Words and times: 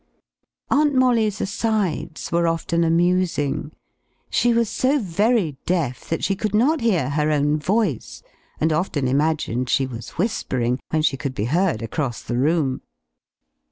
Aunt 0.71 0.95
Molly's 0.95 1.39
asides 1.41 2.31
were 2.31 2.47
often 2.47 2.83
amusing. 2.83 3.71
She 4.31 4.51
was 4.51 4.67
so 4.67 4.97
very 4.97 5.57
deaf 5.67 6.09
that 6.09 6.23
she 6.23 6.35
could 6.35 6.55
not 6.55 6.81
hear 6.81 7.11
her 7.11 7.29
own 7.29 7.59
voice, 7.59 8.23
and 8.59 8.73
often 8.73 9.07
imagined 9.07 9.69
she 9.69 9.85
was 9.85 10.09
whispering, 10.17 10.79
when 10.89 11.03
she 11.03 11.17
could 11.17 11.35
be 11.35 11.45
heard 11.45 11.83
across 11.83 12.23
the 12.23 12.39
room. 12.39 12.81